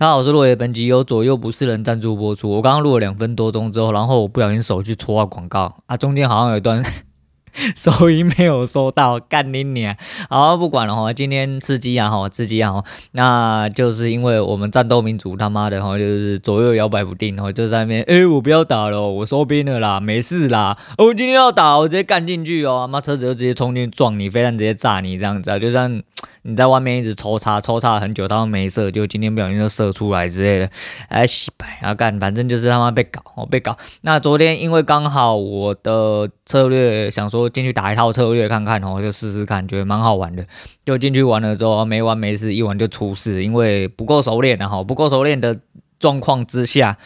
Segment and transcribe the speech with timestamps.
[0.00, 2.48] 大家好，我是落叶，本集由左右不是人赞助播出。
[2.48, 6.80] 我刚刚录了两分多钟之后，然后我不小心手去戳到广告啊，中间好像有一段。
[7.74, 9.96] 收音没有收到，干你娘！
[10.30, 26.00] 好，不管了哈，今天吃鸡啊哈，吃鸡啊哈，那就是因为我们战斗民族他妈的哈，就是左右摇摆不定哈，就在那边，哎、我不要打了，我收兵了啦，没事啦，我今天要打，我直接干进去哦，妈车子就直接冲进撞你，飞弹直接炸你这样子啊，就像。
[26.48, 30.70] 你在外面一直抽插，抽插了很久，他都没射，就今天不小心就射出来之类的，
[31.08, 33.76] 哎，洗白啊干，反正就是他妈被搞，哦被搞。
[34.00, 40.46] 那昨天因为刚好我的策略想说进去打一套策略看看，哦就试试看，觉得蛮好玩的，
[40.86, 45.58] 就进去玩了之后没完没事，一玩就出事，因为不够熟练啊，哈，不够熟练的
[46.00, 46.96] 状况之下。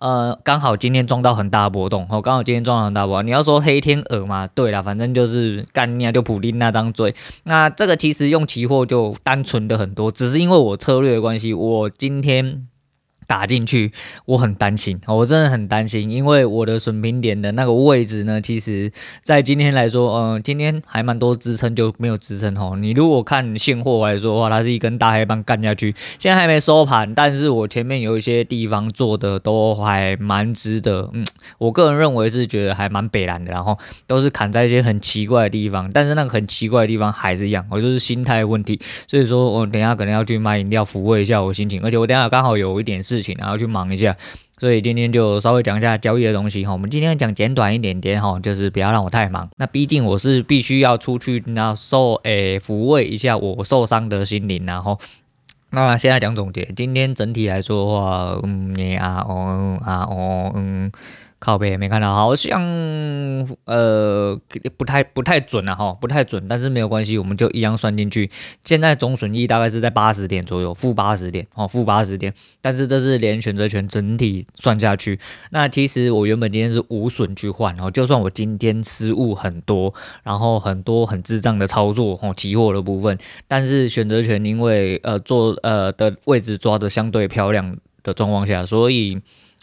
[0.00, 3.22] 呃，刚好今天撞到很大波动，哦，刚好今天撞到很大波。
[3.22, 7.14] 你要说黑天鹅嘛，对啦，反正就是干你啊，就普丁那张嘴。
[7.44, 12.66] 那这个其实用期货就单纯的很多，只是因为我策略的关系，我今天。
[13.30, 13.92] 打进去，
[14.24, 18.90] 我很担心，我真的很担心，因为我的损平点的那个位置呢，其实
[19.22, 22.76] 在今天来说，嗯、呃，今天还蛮多支撑就没有支撑哦。
[22.76, 31.24] 你如果看现货来说的话，它是一根大黑棒干下去，现在还没收盘，但是我前面有一些地方做的都还蛮值得，嗯，
[31.58, 43.34] 我个人认为是觉得还蛮北蓝的，然后都是砍在一些很奇怪的地方，但是那个很奇怪的地方还是一样，我就是心态问题，所以说我等一下可能要去买饮料抚慰一下我心情，而且我等下刚好有一点事事。
[43.38, 44.16] 然后去忙一下，
[44.58, 46.72] 所以今天就稍微讲一下交易的东西哈。
[46.72, 49.48] 我们今天讲简短一点点哈，就是不要让我太忙。
[49.56, 54.98] 那毕竟我是必须要出去，那受诶抚慰一下我受伤的心灵，然后
[55.70, 56.72] 那现在讲总结。
[56.76, 60.90] 今天整体来说的话，嗯，啊，哦啊，哦，嗯。
[61.40, 62.60] 靠背也没看到，好像
[63.64, 64.38] 呃
[64.76, 68.30] 不太不太准了哈，不太准，但是没有关系，我们就一样算进去。
[68.62, 72.34] 现在总损益大概是在八十点左右，负八十点哦，负八十点。
[72.60, 75.18] 但是这是连选择权整体算下去。
[75.50, 83.16] 那其实我原本今天是无损去换哦，就算我今天失误很多，然后很多很智障的操作哦，期货的部分，
[83.48, 89.18] 但是选择权因为呃做呃的位置抓的相对漂亮的状况下，所以。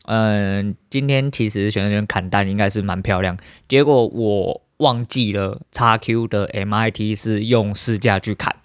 [0.08, 3.38] 嗯，今天其实选择权砍单应该是蛮漂亮，
[3.68, 8.56] 结果我忘记了 XQ 的 MIT 是用市价去砍，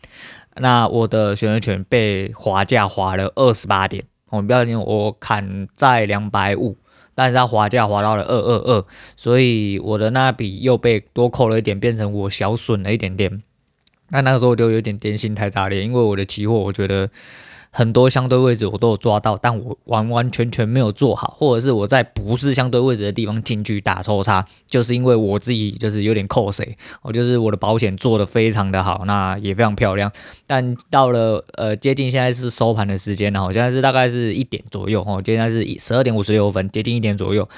[0.54, 6.76] 那我的选择权被滑价滑了二十八点，我不要紧，我砍在两百五，
[7.16, 8.86] 但是它滑价滑到了二二二，
[9.16, 13.42] 所以我的那笔又被多扣了一点，变成我小损了一点点，
[14.10, 17.10] 那那个时候我就有点担心太炸裂，因为我的期货我觉得。
[17.74, 30.12] 很多相对位置我都有抓到，但我完完全全没有做好，或者是我在不是相对位置的地方进去打抽插，就是因为我自己就是有点扣谁，我就是我的保险做得非常的好，那也非常漂亮。
[30.46, 37.48] 但到了呃接近现在是收盘的时间了，现在是大概是一点左右哦，现在是十二点五十六分，接近一点左右。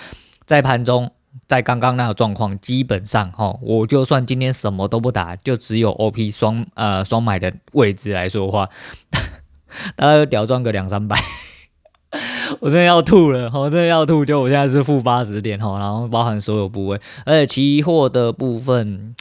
[0.46, 1.10] 在盘中，
[1.48, 8.68] 在刚刚那个状况，基本上哈，我就算今天什么都不打，就只有 OP 双呃双买的位置来说的话。
[9.96, 11.16] 大概屌赚个两三百，
[12.60, 14.24] 我真的要吐了，我真的要吐！
[14.24, 19.14] 就我现在是负八十点哈，然后包含所有部位，而且期货的部分，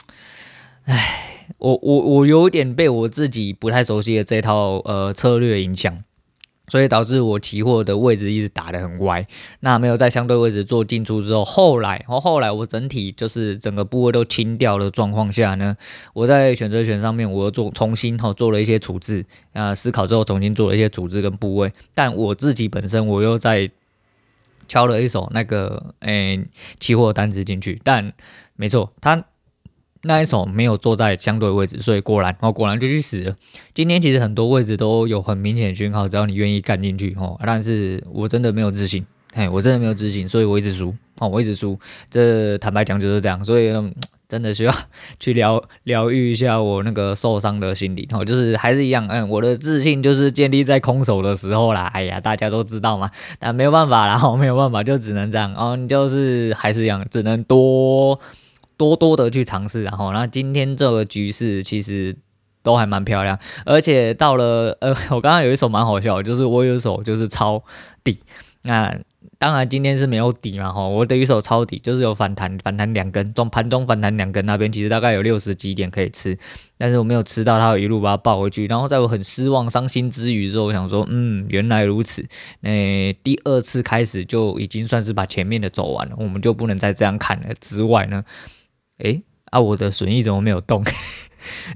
[0.84, 6.04] 唉，我我我有点被我自己不太熟悉的这套呃策略影响。
[6.66, 9.26] 所以导致我期货的位置一直打得很歪，
[9.60, 15.76] 那没有在相对位置做进出之后，后来，后后来我整体就是整个部位都清掉的状况下呢，
[16.14, 23.70] 我在选择权上面我又做重新哈做了一些处置，啊思考之后重新做了一些处置跟部位，但我自己本身我又在
[24.66, 26.42] 敲了一手那个诶
[26.80, 28.12] 期货单子进去，但
[28.56, 29.24] 没错，它。
[30.04, 33.34] 那一手没有坐在相对位置，所以果然哦，果然就去死了。
[33.72, 37.38] 今天其实很多位置都有很明显的讯号，只要你愿意干进去哦。
[37.44, 41.78] 但是我真的没有自信，嘿，我真的没有自信，所以我一直输哦，我一直输。
[42.10, 43.72] 这坦白讲就是这样，所以
[44.28, 44.74] 真的需要
[45.18, 48.24] 去疗疗愈一下我那个受伤的心理哦。
[48.24, 51.90] 就是还是一样，嗯，我的自信就是建立在空手的时候啦。
[51.94, 55.76] 哎呀，大家都知道嘛，但没有办法啦，哦，没有办法，就只能这样哦。
[55.76, 58.20] 你就是还是一样，只能多。
[58.76, 62.16] 多多的去尝试，然后，那今天这个局势其实
[62.62, 67.62] 都还蛮漂亮，而且到了，呃， 我刚刚有一手蛮好笑，就是我有一手就是抄
[68.02, 68.18] 底，
[68.62, 68.98] 那
[69.38, 76.38] 当然今天是没有底嘛，哈，我的一手抄底就是有反弹，反弹两根，中盘中反弹两根，那边其实大概有六十几点可以吃，
[76.78, 82.24] 但是我没有吃到，它一路把它抱回去，然后在我很失望、伤心之余之后，我想说，嗯，原来如此，
[82.60, 88.24] 那第二次开始就已经算是把前面的走完了，我们就不能再这样看了之外呢。
[88.98, 90.84] 诶，啊，我的损益怎么没有动？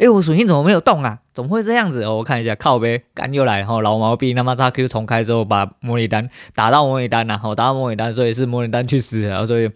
[0.01, 1.21] 哎、我属性怎么没有动啊？
[1.35, 2.03] 怎么会这样子？
[2.05, 9.71] 哦、我看一下，靠呗，干又来，然后老毛病，他妈叉 Q 重开之后把模拟单打到模拟单然后打到模拟单，所以是模拟单去死了，所以，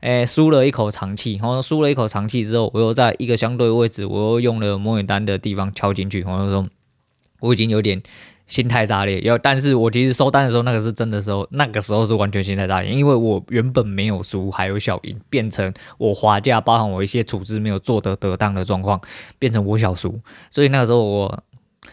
[0.00, 6.66] 哎，输了一口长气，然后输了一口长气之后，我又在一个相对位置，我又用了模拟单的地方敲进去，然后说
[7.40, 8.02] 我已经有点。
[8.46, 19.00] 心态炸裂，要，但是我其实收单的时候，那个是真的时候，那个时候是完全心态炸裂，因为我原本没有输，还有小赢，变成我滑价，包含我一些处置没有做得得当的状况，
[19.38, 20.20] 变成我小输，
[20.50, 21.42] 所以那个时候我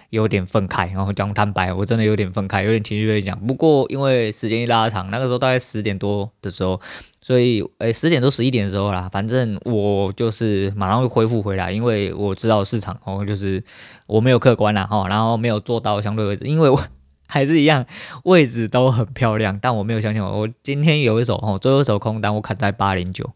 [0.09, 3.39] 有点愤慨，然后讲坦白，我真的有点愤慨，有点情绪会讲。
[3.47, 6.79] 不过因为时间一拉长，那个时候大概十点多的时候。
[7.23, 13.63] 所以，诶、十点多十一点的时候啦，反正我就是马上就恢复回来，因为我知道市场哦，就是
[14.07, 16.83] 我没有客观啦哈，然后没有做到相对位置，因为我
[17.27, 17.85] 还是一样
[18.23, 23.29] 位置都很漂亮，但我没有相信我，我今天有一手哦，最后一手空单我砍在八零九，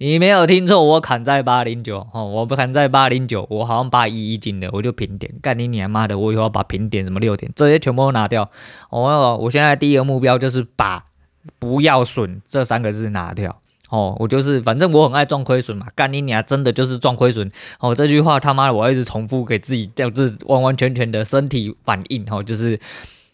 [0.00, 8.50] 你没有听错，我砍在八零九哦，我不砍在八零九，我好像八一一进的，我就平点，干你娘妈的，我以后要把平点什么六点这些全部都拿掉，
[8.88, 11.04] 哦，我现在第一个目标就是把。
[11.58, 13.62] 不要损这三个字拿掉。
[13.88, 17.50] 哦，我就是反正我很爱赚亏损嘛，干你娘真的就是赚亏损。
[17.78, 22.26] 哦，这句话他妈的我一直重复给自己，调自完完全全的身体反应。
[22.30, 22.78] 哦，就是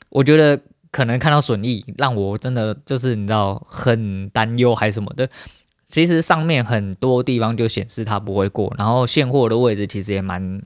[0.09, 0.57] 我觉得
[0.93, 5.29] 可能看到损益让我真的就是你知道很担忧还是什么的，
[5.87, 10.61] 其实上面很多地方就显示它不会过，然后现货的位置其实也蛮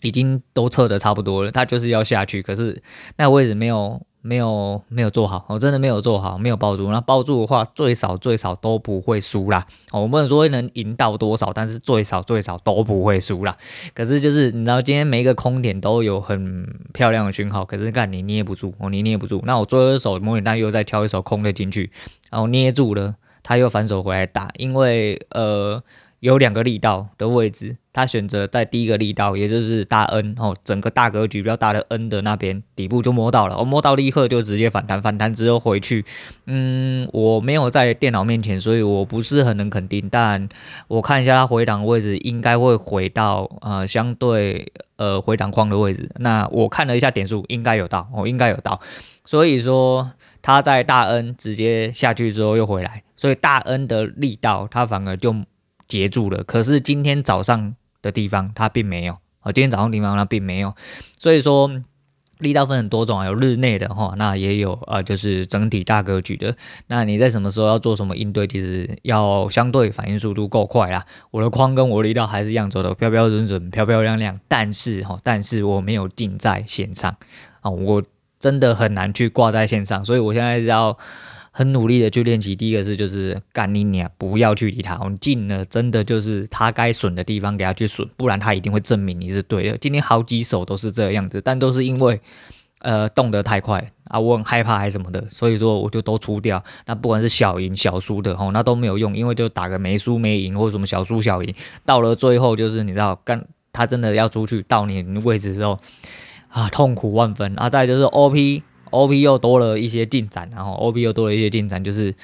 [0.00, 2.80] 已经都测的差不多了，它就是要下去，可是
[3.16, 4.00] 那个位置没有。
[4.26, 6.90] 没有没有做好，我真的没有做好，没有抱住。
[6.90, 9.66] 那抱住的话，最少最少都不会输啦。
[9.92, 13.54] 我不能说能赢到多少，但是最少最少都不会输啦。
[13.92, 19.42] 可是就是你知道，今天每一个空点都有很漂亮的讯号，可是看你捏不住，哦，你捏不住。
[19.44, 21.90] 那我最后一手模拟单又再挑一手空的进去，
[22.30, 25.80] 然后捏住了，他又反手回来打，因为呃。
[26.20, 36.02] 有两个力道的位置，他选择在第一个力道，也就是大 N 哦，整个大格局比较大的 N 的那边底部就摸到了，我摸到立刻就直接反弹，反弹之后回去，
[36.46, 40.48] 嗯，我没有在电脑面前，所以我不是很能肯定，但
[40.88, 48.80] 我看一下它回档位置，应该会回到呃相对呃回档框的位置，那我看了一下点数，应该有到，哦，应该有到，
[49.26, 50.10] 所以说
[50.40, 55.34] 他在大 N 直接下去之后又回来，所以大 N 的力道它反而就。
[55.86, 60.74] 截住了，可是今天早上的地方它并没有啊，今天早上地方它并没有，
[61.18, 61.70] 所以说
[62.38, 66.56] 力道分很多种啊，有日内的哈，那也有啊，就是整体大格局的。
[66.86, 71.04] 那你在什么时候要做什么应对，其实要相对反应速度够快啦。
[71.30, 74.40] 我的框跟我的力道还是一样走的，漂标准准，漂漂亮亮。
[74.48, 77.14] 但是哈，但是我没有定在线上
[77.60, 78.02] 啊，我
[78.40, 80.96] 真的很难去挂在线上，所以我现在是要。
[81.56, 89.78] 很努力的去练习，第一个是就是干你娘，不要去理他，我们进了真的就是他该损的地方给他去损，不然他一定会证明你是对的。
[89.78, 92.20] 今天好几手都是这样子，但都是因为
[92.80, 96.60] 呃动得太快啊，我很害怕还是什么的，所以说我就都出掉。
[96.86, 101.54] 那不管是小赢小输的吼，那都没有用，因为就打个没输没赢或者什么小输小赢，
[101.84, 105.78] 到了最后就是你知道干他真的要出去到你位置之后
[106.48, 107.70] 啊，痛苦万分啊！
[107.70, 108.64] 再就是 OP。
[108.94, 112.14] O P 又多了一些进展，然后 O P 又多了一些进展，就是，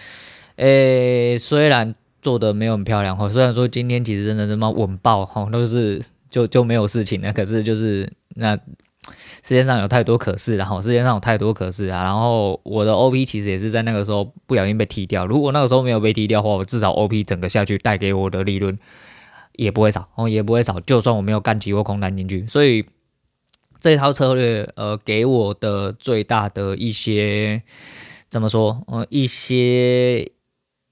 [0.56, 6.00] 诶、虽然做的没有很漂亮哈，虽然说今天其实真的他妈稳爆哈，都是
[6.31, 8.55] 就就没有事情了，可是就是那
[9.43, 18.79] 世界上有太多可是，然后世界上有太多可是啊，然后我的 O P 其实也是在那个时候不小心被踢掉，如果那个时候没有被踢掉的话，我至少 O P 整个下去带给我的利润
[19.56, 22.84] 也不会少哦，也不会少，就算我没有干期货空单进去，所以。
[23.81, 27.63] 这套策略，呃，给我的最大的一些
[28.29, 30.31] 怎么说，呃，一些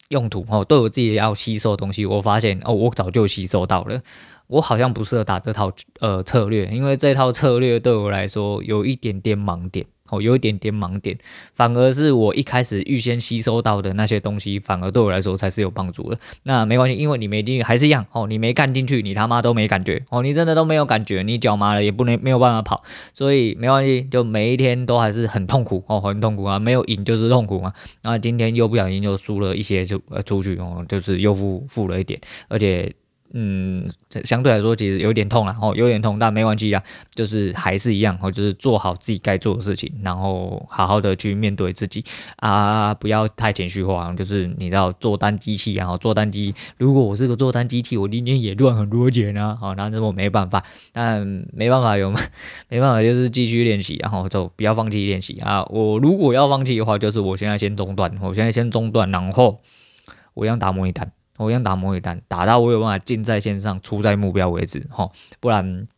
[0.08, 4.00] 用途哦，对我自己要吸收的东西，我发现哦，我早就吸收到了，
[4.46, 9.86] 我好像不适合打这套呃策略，因为这套策略对我来说有一点点盲点。
[10.10, 11.16] 哦，有一点点盲点，
[11.54, 16.18] 反而是我一开始预先吸收到的那些东西，反而对我来说才是有帮助的。
[16.42, 22.82] 那没关系，因为你没进去还是一样哦，你没干进去，你他妈都没感觉哦，你真的都没有感觉，你脚麻了也不能没有办法跑，
[23.14, 27.72] 所以没关系，就每一天都还是很痛苦哦，很痛苦啊，没有赢就是痛苦嘛。
[28.02, 32.94] 那今天又不小心又输了一些，就呃出去哦，就是又负负了一点，而且。
[33.34, 33.88] 嗯，
[34.24, 36.82] 相对来说其实有点痛了哦，有点痛，但没关系啊，
[37.14, 42.02] 就是还是一样哦，就是做好自己该做的事情，然后好好的去面对自己
[42.36, 52.10] 啊，不要太情绪化，就是你知道做单机器，然后做单机，如果我是个做单机器，我今天也赚很多钱啊，好，那这我没办法，但没办法有，
[52.70, 55.62] 没办法就是继续练习，然后就不要放弃练习啊。
[55.68, 59.60] 我如果要放弃的话，就是我现在先中断，我现在先中断，然后
[60.32, 61.12] 我一样打模拟单。
[61.38, 65.88] 我一样打模拟单，打到我有办法进在线上，出在目标为止，哈，不然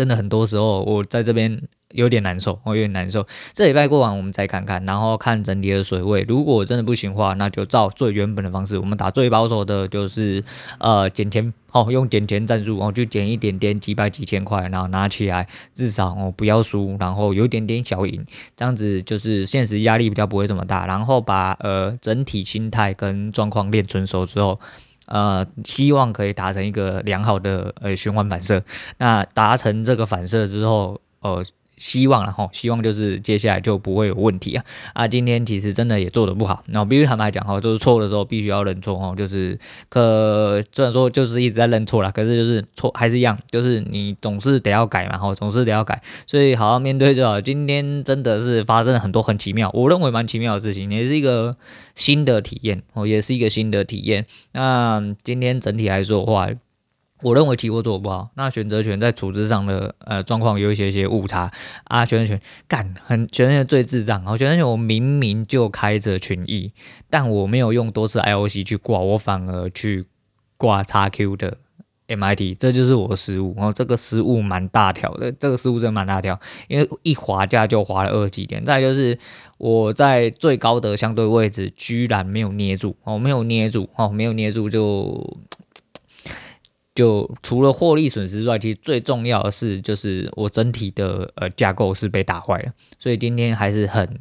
[0.00, 1.60] 真的很多时候我在这边。
[1.92, 3.26] 有点难受，我有点难受。
[3.52, 6.24] 这礼拜过完，我们再看看，然后看整体的水位。
[6.28, 10.44] 如果真的不行的话，那就照最原本的方式，我们打最保守的，就是
[10.78, 20.86] 呃捡钱，哦，用捡钱战术，哦，就捡一点点几百几千块，然后拿起来，至少哦不要输，然后有一点点小赢，这样子就是现实压力比较不会这么大。
[20.86, 24.60] 然后把呃整体心态跟状况练成熟之后，
[25.10, 28.64] 呃，希望可以达成一个良好的呃循环反射。
[28.98, 31.44] 那达成这个反射之后，呃。
[31.80, 35.08] 希望了哈，希望就是接下来就不会有问题啊啊！
[35.08, 39.58] 今天其实真的也做的不好，那我必须坦白讲哈，就是错的时候必须要认错哈，就是
[39.88, 47.40] 可虽然说就是一直在认错啦，可是就是错还是一样，就是你总是得要改嘛哈，总是得要改，所以好好面对就好。
[47.40, 51.56] 今天真的是发生了很多很奇妙，我认为蛮奇妙的事情，也是一个
[51.94, 54.26] 新的体验哦，也是一个新的体验。
[54.52, 56.50] 那今天整体来说的话。
[57.22, 61.50] 我认为期货做不好，那选择权在处置上的呃状况有一些些误差
[61.84, 62.04] 啊。
[62.04, 66.72] 选择权干很选择权最智障，我选择权我明明就开着群益，
[67.10, 70.06] 但我没有用多次 IOC 去挂，我反而去
[70.56, 71.58] 挂 XQ 的
[72.08, 73.54] MIT，这就是我的失误。
[73.56, 78.64] 然后这个失误蛮大条的，这个失误真蛮大条，因为一滑价就滑了二十几点。
[78.64, 79.18] 再就是
[79.58, 85.38] 我在最高的相对位置居然没有捏住，哦，没有捏住，哦，没有捏住就。
[86.94, 94.20] 就除了获利损失之外，其实最重要的是，就是我整体的呃架构是被打坏了，所以今天还是很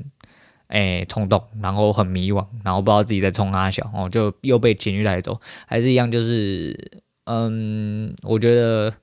[0.67, 6.91] 诶冲动，然后很迷惘，然后不知道自己在冲哪小哦，就又被情绪带走，还是一样，就是
[7.25, 8.93] 嗯，我觉得。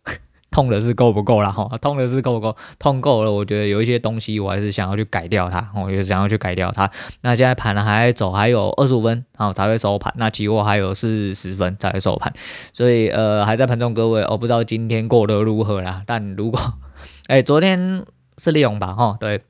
[0.57, 1.69] 痛的是够不够了哈？
[1.83, 2.57] 痛的是够不够？
[2.79, 6.91] 痛够了，我觉得有一些东西我还是想要去改掉它，我也想要去改掉它。
[7.21, 10.15] 那现在盘呢还在走，还有二十五分，好才会收盘。
[10.17, 12.33] 那期货还有四十分才会收盘，
[12.73, 16.03] 所以呃还在盘中各位，我不知道今天过得如何啦。
[16.07, 16.59] 但如果
[17.29, 18.07] 哎、昨天
[18.39, 19.19] 是利用吧哈？
[19.21, 19.43] 对。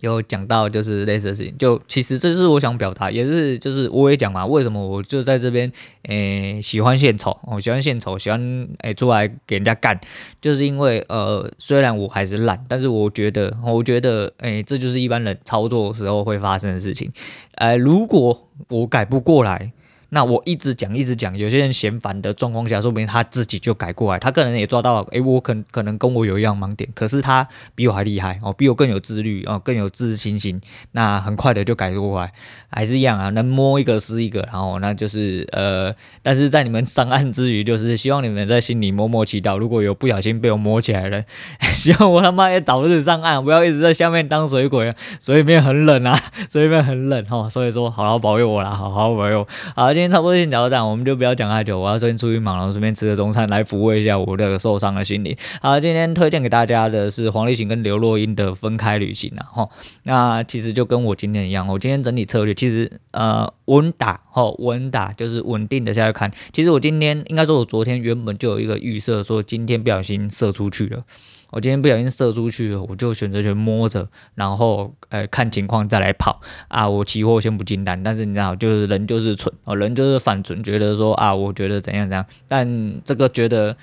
[0.00, 5.70] 有讲到就是类似的事情，就其实这是我想表达，也是就是我也讲嘛，为什么我就在这边
[6.04, 10.00] 诶、喜欢献丑，我喜欢献丑，喜欢诶、出来给人家干，
[10.40, 17.10] 就是因为呃虽然我还是烂，但是我觉得我觉得诶、这就是一般人操作时候会发生的事情，
[17.56, 19.72] 呃如果我改不过来。
[20.10, 30.58] 那我一直讲一直讲，有些人嫌烦的状况下，说不定他自己就改过来，他个人也抓到了，诶、我可可能跟我有一样盲点，可是他比我还厉害哦，比我更有自律哦，更有自信心，
[30.92, 32.32] 那很快的就改过来，
[32.70, 41.22] 还是一样啊，能摸一个是一个，然后那就是呃，但是在你们上岸之余，就是希望你们在心里默默祈祷，如果有不小心被我摸起来了，
[41.76, 46.18] 希望我他妈也早日上岸，不要一直在下面当水鬼，水里面很冷啊，
[46.50, 49.97] 水里面很冷哈、哦，所以说好好保佑我啦，好好保佑，啊。
[49.98, 51.76] 今天差不多先聊到这，我们就不要讲太久。
[51.76, 55.36] 我要顺便出去忙了，顺便吃个中餐来抚慰一下我这个受伤的心理。
[55.60, 59.42] 好，今天推荐给大家的是黄立行跟刘若英的分开旅行啊。
[59.52, 59.68] 哈，
[60.04, 66.30] 那其实就跟我今天一样，我今天整体策略其实呃稳打，吼稳打就是稳定的下去看。
[66.52, 71.02] 其实我今天应该说，我昨天原本就有一个预设，说今天不小心射出去了。
[71.50, 76.86] 我今天不小心射出去，我就选择权摸着，然后呃看情况再来跑啊。
[76.86, 83.74] 我期货先不进单，但是你知道，就是人就是蠢哦，人就是反蠢，觉得说啊，我觉得怎样怎样，但这个觉得，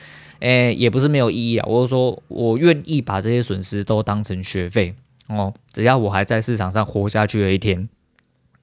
[0.41, 1.65] 诶也不是没有意义啊。
[1.67, 4.93] 我是说我愿意把这些损失都当成学费
[5.29, 7.89] 哦，只要我还在市场上活下去的一天，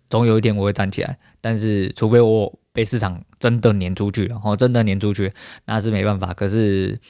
[0.08, 1.18] 总有一天我会站起来。
[1.40, 5.32] 但是除非我被市场真的撵出去了，哦，真的撵出去，
[5.64, 6.32] 那是没办法。
[6.32, 7.00] 可是。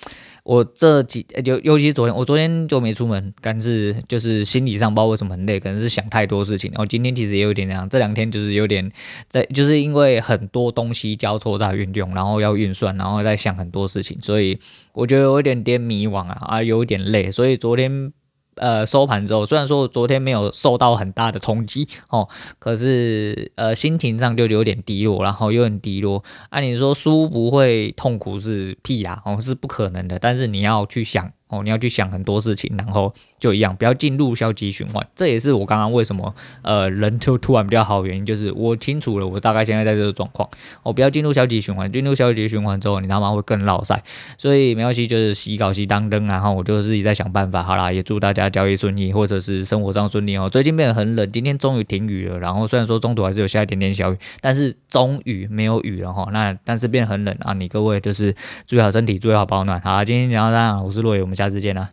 [0.44, 6.70] 我这几尤尤其昨天，我昨天就没出门，但是就是心理上不知道为什么很累，可能是想太多事情。
[6.72, 8.90] 然后今天其实也有点那样，这两天就是有点
[9.28, 14.58] 在，就是因为很多东西交错在运用，然后要运算，然后在想很多事情，所以
[14.92, 18.12] 我觉得有一点点迷惘啊，啊，有一点累，所以昨天。
[18.56, 22.28] 呃，收盘之后，虽然说昨天没有受到很大的冲击哦，
[22.58, 26.22] 可是呃，心情上就有点低落，然后又很低落。
[26.50, 30.18] 按、理、说输不会痛苦是屁啦，哦，是不可能的。
[30.18, 31.32] 但是你要去想。
[31.52, 35.06] 哦，你要去想很多事情，然后就一样，不要进入消极循环。
[35.14, 40.48] 这也是我刚刚为什么呃人就突然比较好的原因，就是我清楚了，我大概现在在这个状况。
[40.82, 44.02] 我不要进入消极循环，进入消极循环之后，你他妈会更落赛。
[44.38, 47.62] 所以没关系，就是洗稿洗当灯，然后我就自己在想办法。
[47.62, 50.48] 好啦，也祝大家交易顺利，或者是生活上顺利哦。
[50.48, 52.38] 最近变得很冷，今天终于停雨了。
[52.38, 56.28] 然后虽然说中途还是有下一点点小雨，但是终于没有雨了哈。
[56.32, 58.34] 那但是变得很冷啊，你各位就是
[58.66, 59.80] 注意好身体，注意好保暖。
[59.80, 61.92] 好啦，今天讲到这样，我是洛伟，我们下次见啦。